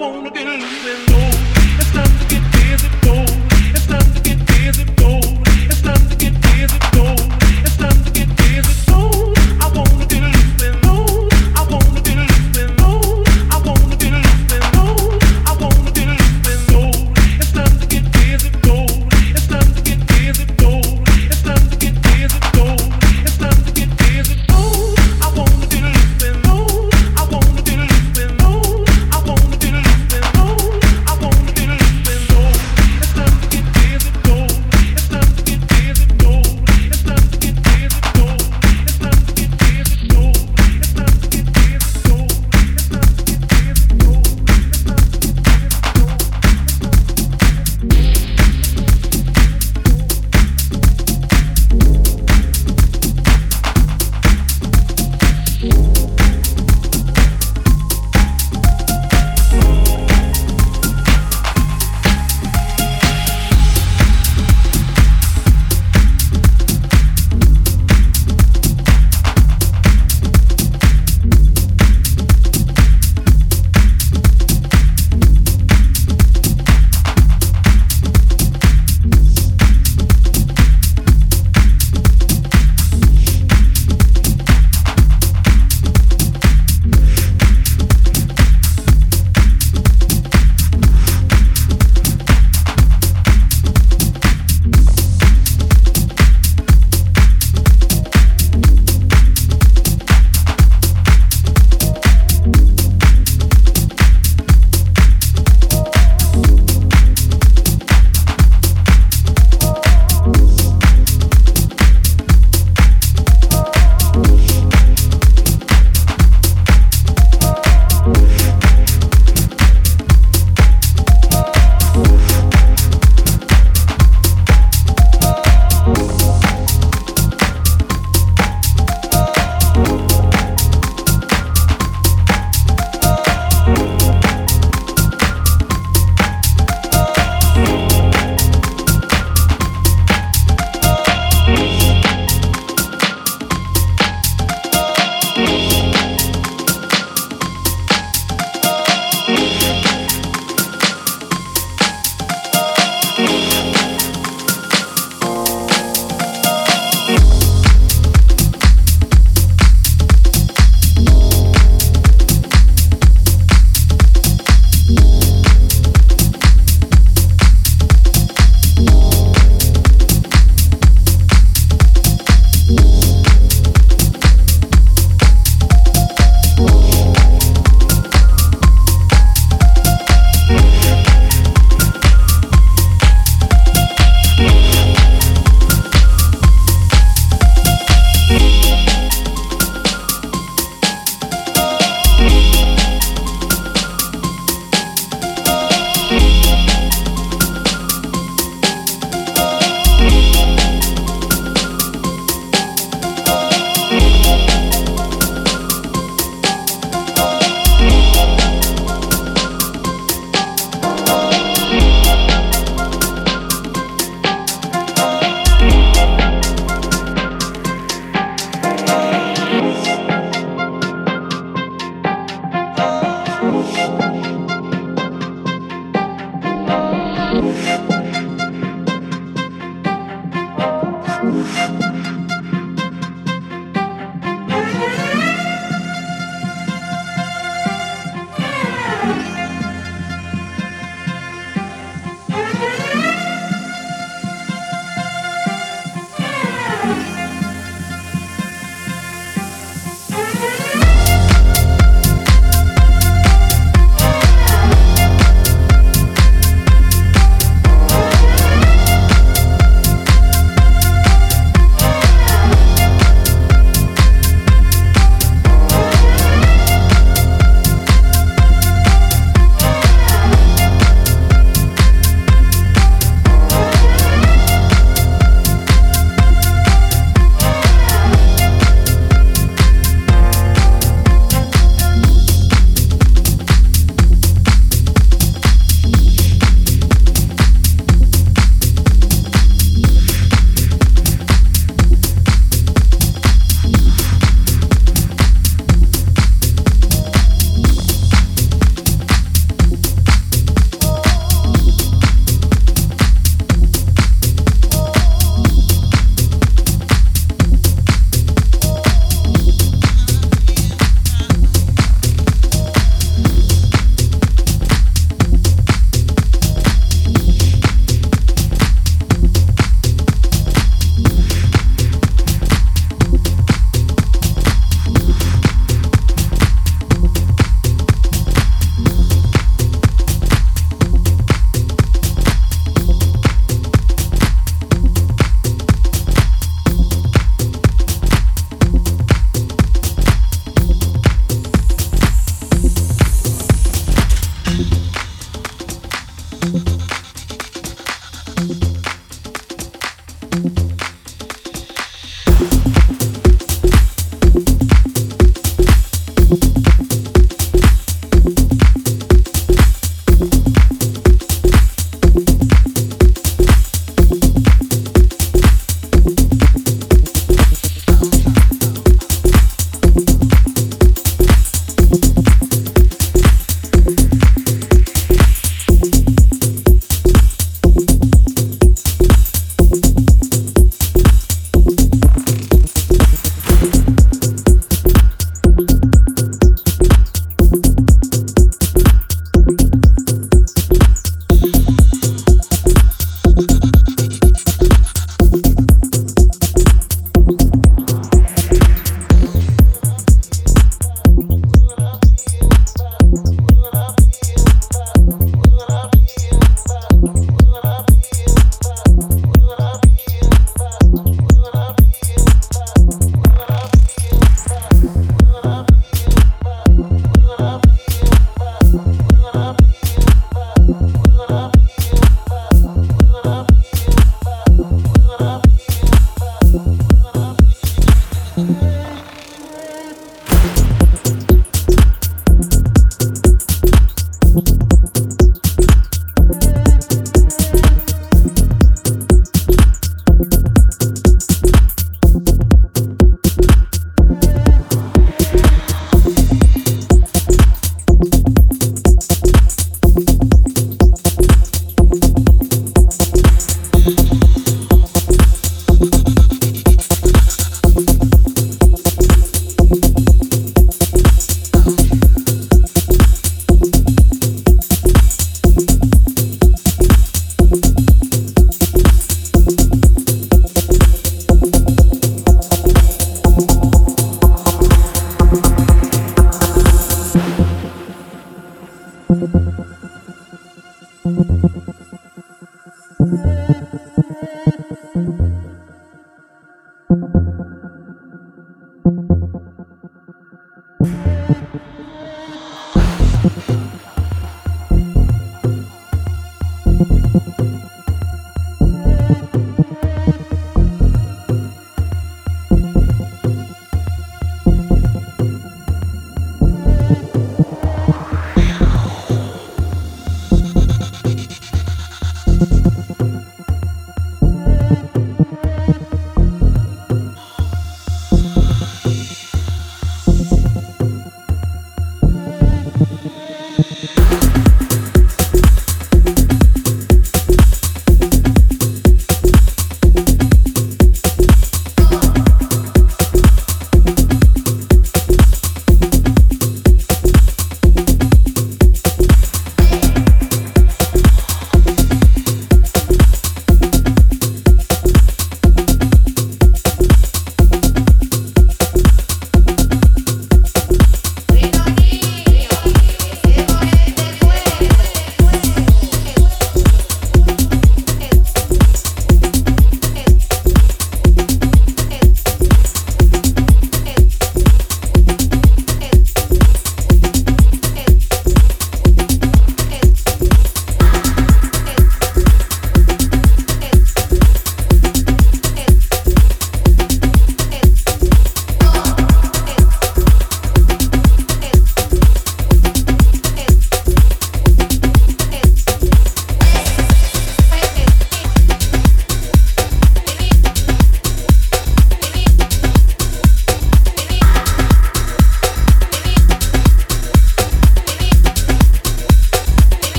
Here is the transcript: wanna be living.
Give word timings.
wanna 0.00 0.30
be 0.30 0.44
living. 0.44 1.13